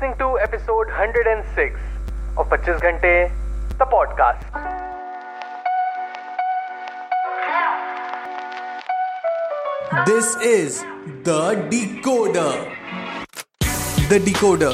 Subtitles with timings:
[0.00, 1.78] listening to episode 106
[2.38, 3.30] of 25 Ghante,
[3.76, 4.40] the podcast.
[10.06, 10.80] This is
[11.24, 12.72] The Decoder.
[14.08, 14.72] The Decoder,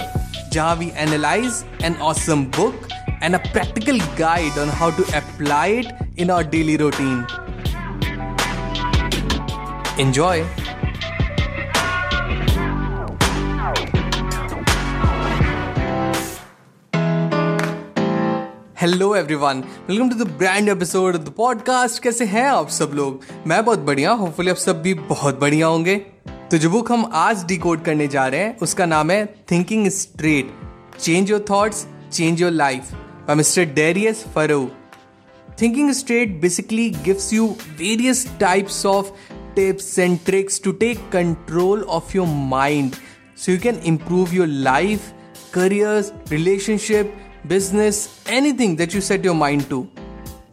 [0.53, 2.75] जहाँ we analyze an awesome book
[3.21, 7.27] and a practical guide on how to apply it in our daily routine.
[9.99, 10.66] Enjoy!
[18.87, 23.21] Hello everyone welcome to the brand episode the podcast कैसे हैं आप सब लोग?
[23.47, 25.97] मैं बहुत बढ़िया hopefully आप सब भी बहुत बढ़िया होंगे।
[26.51, 30.53] तो जो बुक हम आज डिकोड करने जा रहे हैं, उसका नाम है thinking straight
[31.01, 34.71] change your thoughts change your life by Mr Darius Foroux
[35.63, 37.47] thinking straight basically gives you
[37.79, 39.11] various types of
[39.57, 42.93] tips and tricks to take control of your mind
[43.37, 45.15] so you can improve your life,
[45.59, 49.90] careers, relationship business, anything that you set your mind to.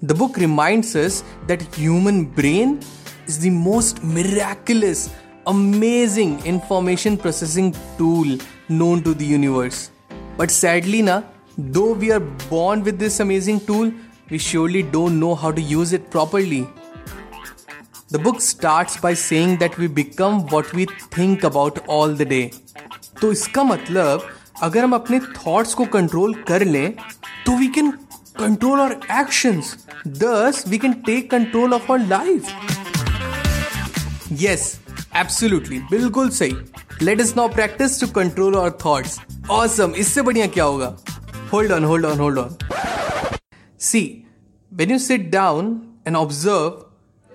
[0.03, 2.81] The book reminds us that human brain
[3.27, 5.11] is the most miraculous,
[5.47, 9.91] amazing information processing tool known to the universe.
[10.37, 11.23] But sadly na,
[11.56, 13.92] though we are born with this amazing tool,
[14.31, 16.69] we surely don't know how to use it properly.
[18.11, 22.53] The book starts by saying that we become what we think about all the day.
[23.20, 26.94] तो इसका मतलब अगर हम अपने thoughts को control कर लें
[27.46, 27.92] तो we can
[28.40, 29.76] control our actions
[30.08, 32.48] thus we can take control of our life
[34.42, 34.80] yes
[35.16, 36.54] absolutely बिल्कुल सही.
[37.22, 39.20] Let's now practice to control our thoughts
[39.52, 40.95] awesome इससे बढ़िया क्या होगा?
[41.54, 42.56] Hold on hold on hold on
[43.80, 44.02] see
[44.72, 46.83] when you sit down and observe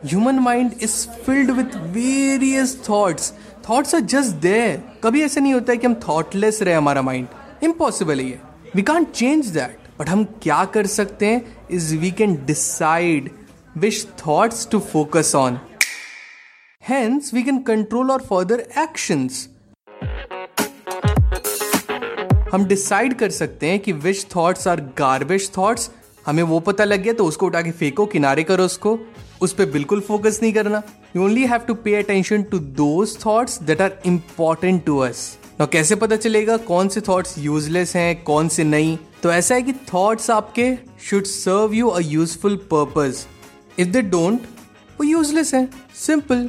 [0.05, 3.33] human mind is filled with various thoughts
[3.69, 7.65] thoughts are just there कभी ऐसा नहीं होता है कि हम थॉटलेस रहे हमारा माइंड
[7.65, 8.41] इम्पॉसिबल ही है
[8.77, 13.31] we can't change that but हम क्या कर सकते हैं is we can decide
[13.79, 15.59] which thoughts to focus on
[16.83, 19.49] hence we can control और फर्दर एक्शंस
[22.53, 25.91] हम डिसाइड कर सकते हैं कि which thoughts are garbage thoughts
[26.29, 28.99] हमें वो पता लग गया तो उसको उठा के फेंको, किनारे करो उसको।
[29.43, 30.83] उस पर बिल्कुल फोकस नहीं करना।
[31.17, 35.67] You only have to pay attention to those thoughts that are important to us ना
[35.67, 38.97] कैसे पता चलेगा कौन से थॉट्स यूजलेस हैं, कौन से नहीं?
[39.23, 40.73] तो ऐसा है कि थॉट्स आपके
[41.03, 43.25] should serve you a useful purpose
[43.79, 44.41] if they don't
[45.01, 46.49] वो यूजलेस है। Simple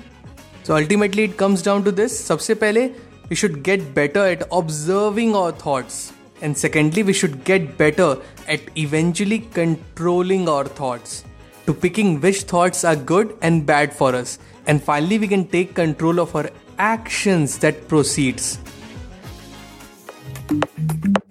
[0.68, 5.36] so ultimately it comes down to this सबसे पहले you should get better at observing
[5.36, 6.10] our thoughts
[6.42, 8.18] And secondly, we should get better
[8.48, 11.26] at eventually controlling our thoughts,
[11.66, 14.40] to picking which thoughts are good and bad for us.
[14.66, 18.58] And finally, we can take control of our actions that proceeds.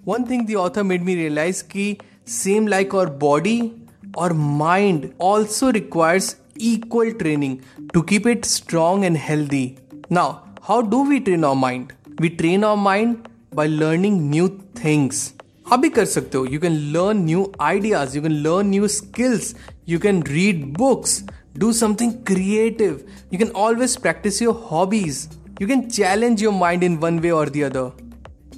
[0.03, 3.73] One thing the author made me realize ki same like our body,
[4.15, 9.77] our mind also requires equal training to keep it strong and healthy.
[10.09, 11.93] Now, how do we train our mind?
[12.19, 14.49] We train our mind by learning new
[14.85, 15.27] things.
[15.73, 16.45] आप भी कर सकते हो.
[16.45, 19.55] You can learn new ideas you can learn new skills
[19.89, 21.23] you can read books
[21.57, 22.99] do something creative
[23.33, 25.27] you can always practice your hobbies
[25.61, 27.91] you can challenge your mind in one way or the other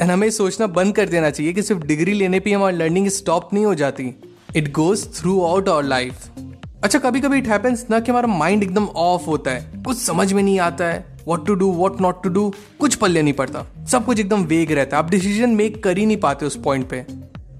[0.01, 3.53] and हमें सोचना बंद कर देना चाहिए कि सिर्फ़ degree लेने पे हमारी लर्निंग स्टॉप
[3.53, 4.13] नहीं हो जाती.
[4.55, 5.07] It goes
[5.45, 6.29] throughout our life
[6.83, 9.83] अच्छा कभी कभी इट हैपेंस ना कि हमारा माइंड एकदम ऑफ़ होता है.
[9.85, 11.10] कुछ समझ में नहीं आता है.
[11.27, 14.71] What to do what not to do कुछ पल्ले नहीं पड़ता। सब कुछ एकदम वेग
[14.71, 17.05] रहता है। आप डिसीज़न मेक कर ही नहीं पाते उस पॉइंट पे।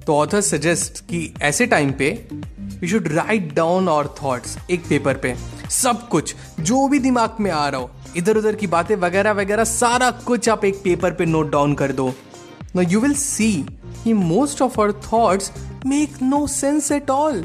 [0.05, 2.09] तो ऑथर सजेस्ट कि ऐसे टाइम पे
[2.81, 5.35] we should write down our thoughts एक पेपर पे।
[5.69, 9.63] सब कुछ, जो भी दिमाग में आ रहा हो इधर उधर की बातें वगैरह वगैरह,
[9.63, 12.13] सारा कुछ आप एक पेपर पे नोट डाउन कर दो।
[12.75, 13.53] नो यू विल सी
[14.03, 15.51] कि most of our thoughts
[15.85, 17.43] make no sense at all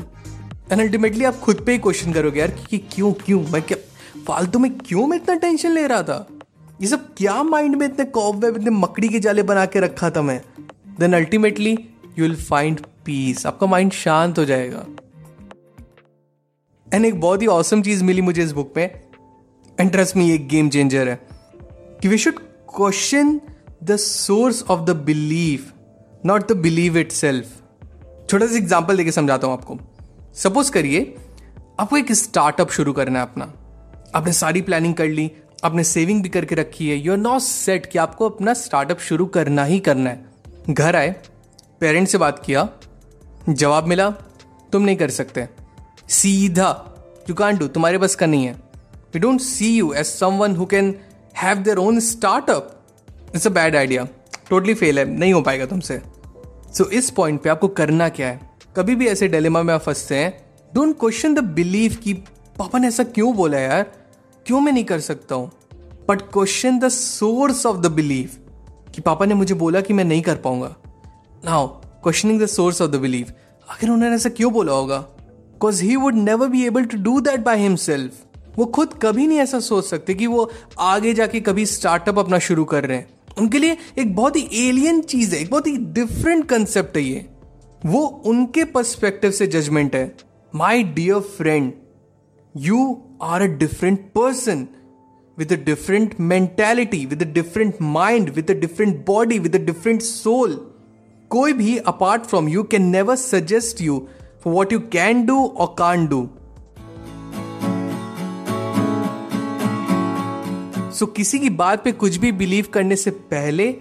[0.72, 3.78] and ultimately आप खुद पे ही क्वेश्चन करोगे यार कि क्यों क्यों, मैं क्या
[4.26, 6.26] फालतू में क्यों मैं इतना टेंशन ले रहा था?
[6.80, 10.22] ये सब क्या माइंड में इतने कॉबवेब इतने मकड़ी के जाले बना के रखा था
[10.22, 10.40] मैं?
[11.00, 11.72] Then ultimately
[12.18, 14.84] you will find peace आपका माइंड शांत हो जाएगा।
[16.94, 18.84] एंड एक बहुत ही औसम चीज़ मिली मुझे इस बुक में।
[19.80, 21.20] एंड ट्रस्ट मी एक गेम चेंजर है।
[22.02, 22.38] कि we should
[22.76, 23.40] question
[23.84, 25.72] the source of the believe
[26.26, 27.46] not the believe itself
[28.30, 29.78] छोटा सा एग्ज़ाम्पल देके समझाता हूँ आपको।
[30.34, 31.14] सपोज़ करिए,
[31.80, 33.52] आपको एक स्टार्टअप शुरू करना है अपना।
[34.16, 35.30] आपने सारी प्लानिंग कर ली
[35.64, 39.26] आपने सेविंग भी करके रखी है यू आर नॉट सेट कि आपको अपना स्टार्टअप शुरू
[39.26, 40.24] करना ही करना है।
[40.70, 41.14] घर आए
[41.80, 42.68] पेरेंट्स से बात किया
[43.48, 44.10] जवाब मिला
[44.72, 45.48] तुम नहीं कर सकते।
[46.08, 46.68] सीधा
[47.28, 48.52] यू कान डू तुम्हारे बस का नहीं है।
[49.14, 50.06] We don't see you as
[50.38, 50.94] someone who can
[51.36, 52.72] have their own startup
[53.34, 54.06] it's a bad idea
[54.50, 56.00] totally fail है नहीं हो पाएगा तुमसे।
[56.74, 58.40] सो so, इस पॉइंट पे आपको करना क्या है?
[58.76, 60.32] कभी भी ऐसे डिलेमा में आप फंसते हैं
[60.74, 62.12] डोंट क्वेश्चन द बिलीव कि
[62.58, 63.92] पापा ने ऐसा क्यों बोला यार?
[64.46, 65.50] क्यों मैं नहीं कर सकता हूँ?
[66.08, 68.30] But question the source of the believe
[68.94, 70.76] कि पापा ने मुझे बोला कि मैं नहीं कर पाऊँगा।
[71.44, 73.26] Now questioning the source of the believe
[73.70, 74.98] आखिर उन्होंने ऐसा क्यों बोला होगा?
[74.98, 78.12] Because he would never be able to do that by himself
[78.58, 82.64] वो खुद कभी नहीं ऐसा सोच सकते कि वो आगे जाके कभी स्टार्टअप अपना शुरू
[82.64, 83.08] कर रहे हैं।
[83.38, 87.26] उनके लिए एक बहुत ही एलियन चीज़ है, एक बहुत ही डिफरेंट कंसेप्ट है ये।
[87.86, 90.16] वो उनके पर्सपेक्टिव से जजमेंट है।
[90.54, 91.72] My dear friend
[92.56, 94.66] you are a different person
[95.38, 100.02] with a different mentality with a different mind with a different body with a different
[100.02, 100.70] soul
[101.30, 104.08] कोई भी apart from you can never suggest you
[104.44, 106.28] for what you can do or can't do
[110.94, 113.72] सो किसी की बात पे कुछ भी believe करने से पहले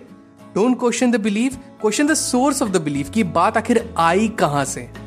[0.56, 4.66] don't question the believe question the source of the believe कि बात आखिर आई कहाँ
[4.66, 5.05] से?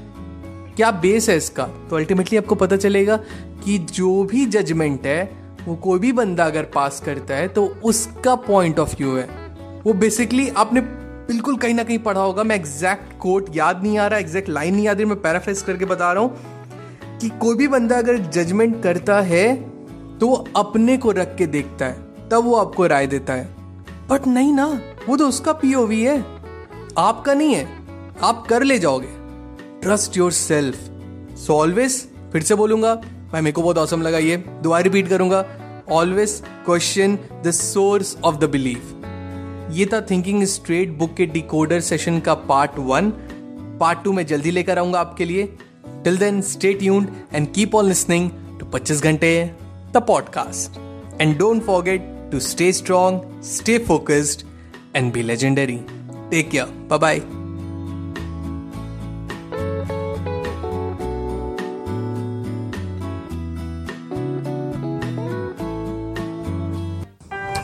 [0.79, 1.65] क्या बेस है इसका?
[1.91, 3.17] तो अल्टीमेटली आपको पता चलेगा
[3.65, 5.23] कि जो भी जजमेंट है,
[5.65, 9.25] वो कोई भी बंदा अगर पास करता है तो उसका पॉइंट ऑफ़ व्यू है।
[9.85, 14.07] वो बेसिकली आपने बिल्कुल कहीं ना कहीं पढ़ा होगा, मैं एग्जैक्ट कोट याद नहीं आ
[14.07, 17.69] रहा एग्जैक्ट लाइन नहीं याद रही, मैं पैराफ्रेस करके बता रहा हूँ कि कोई भी
[17.69, 19.55] बंदा अगर जजमेंट करता है
[20.19, 23.49] तो वो अपने को रख के देखता है, तब वो आपको राय देता है।
[24.11, 24.67] बट नहीं ना,
[25.09, 26.19] वो तो उसका पीओवी है।
[26.99, 27.69] आपका नहीं है,
[28.23, 29.18] आप कर ले जाओगे।
[29.89, 31.95] Trust yourself so always
[32.33, 32.95] फिर से बोलूँगा
[33.33, 35.45] मैं मेरे को बहुत औसम लगा ये दोबारा रिपीट करूँगा
[35.91, 36.33] always
[36.67, 42.35] question the source of the belief ये था थिंकिंग स्ट्रेट बुक के डिकोडर सेशन का
[42.51, 43.11] पार्ट वन
[43.81, 45.47] पार्ट टू में जल्दी लेकर आऊँगा आपके लिए
[46.05, 48.31] till then stay tuned and keep on listening
[48.61, 49.33] to 25 घंटे
[49.93, 50.79] the podcast
[51.21, 53.21] and don't forget to stay strong,
[53.55, 54.45] stay focused,
[54.95, 55.83] and be legendary.
[56.31, 56.71] Take care.
[56.89, 57.38] Bye bye.